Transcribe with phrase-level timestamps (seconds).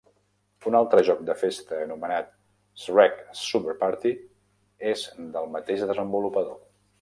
[0.69, 2.31] Un altre joc de festa anomenat
[2.85, 4.15] "Shrek super party"
[4.95, 5.05] és
[5.37, 6.59] del mateix desenvolupador.